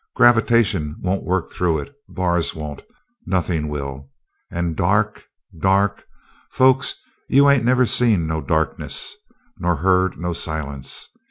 [0.15, 2.81] Gravitation won't work through it bars won't
[3.27, 4.09] nothing will.
[4.49, 5.25] And dark?
[5.55, 6.07] Dark!
[6.49, 6.95] Folks,
[7.29, 9.15] you ain't never seen no darkness,
[9.59, 11.07] nor heard no silence.